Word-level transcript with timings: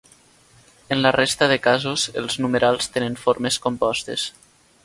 En 0.95 1.03
la 1.07 1.11
resta 1.17 1.49
de 1.51 1.59
casos 1.67 2.07
els 2.23 2.39
numerals 2.47 2.91
tenen 2.97 3.23
formes 3.27 3.63
compostes. 3.67 4.29